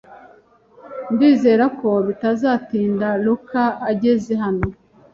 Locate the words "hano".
4.43-4.65